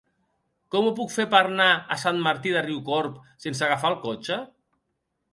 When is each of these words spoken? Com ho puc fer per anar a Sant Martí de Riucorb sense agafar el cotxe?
Com 0.75 0.85
ho 0.85 0.93
puc 0.99 1.11
fer 1.15 1.25
per 1.33 1.41
anar 1.49 1.67
a 1.95 1.97
Sant 2.03 2.21
Martí 2.27 2.53
de 2.55 2.63
Riucorb 2.67 3.19
sense 3.45 3.65
agafar 3.67 3.91
el 3.93 3.99
cotxe? 4.07 4.39